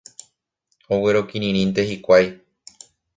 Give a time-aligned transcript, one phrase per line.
[0.95, 2.25] Oguerokirĩnte hikuái.